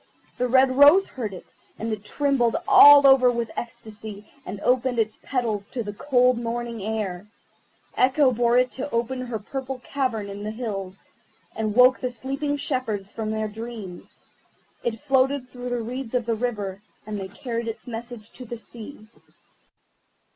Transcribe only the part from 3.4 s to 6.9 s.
ecstasy, and opened its petals to the cold morning